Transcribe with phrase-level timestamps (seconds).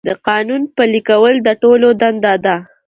[0.07, 2.55] د قانون پلي کول د ټولو دنده ده.